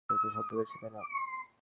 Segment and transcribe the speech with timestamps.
[0.09, 1.01] কেউ তো শব্দটা করেছে, তাই না?